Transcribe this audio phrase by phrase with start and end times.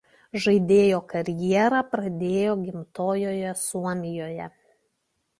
[0.43, 4.49] Žaidėjo karjerą pradėjo gimtojoje Suomijoje.